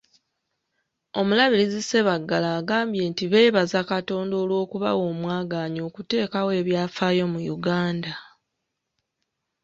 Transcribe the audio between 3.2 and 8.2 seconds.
beebaza Katonda olw'okubawa omwaganya okuteekawo ebyafaayo mu Uganda.